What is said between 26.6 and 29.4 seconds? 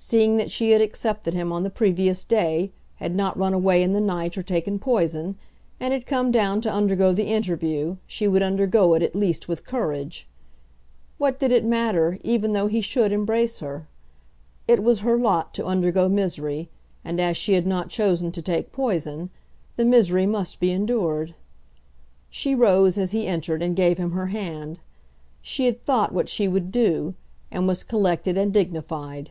do, and was collected and dignified.